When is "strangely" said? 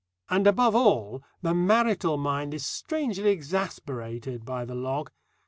2.65-3.29